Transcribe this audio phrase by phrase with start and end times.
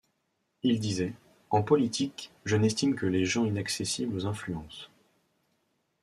[0.63, 1.13] Il disait:
[1.51, 4.89] En politique, je n’estime que les gens inaccessibles aux influences.